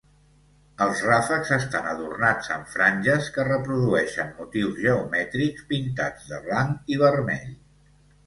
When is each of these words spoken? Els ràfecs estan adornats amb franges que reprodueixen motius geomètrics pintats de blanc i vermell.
Els 0.83 1.01
ràfecs 1.07 1.51
estan 1.57 1.89
adornats 1.89 2.47
amb 2.55 2.71
franges 2.77 3.27
que 3.35 3.45
reprodueixen 3.49 4.33
motius 4.39 4.81
geomètrics 4.85 5.67
pintats 5.73 6.31
de 6.33 6.43
blanc 6.47 6.93
i 6.95 6.99
vermell. 7.05 7.53